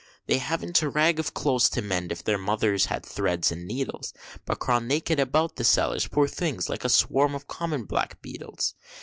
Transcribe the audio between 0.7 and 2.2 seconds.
a rag of clothes to mend,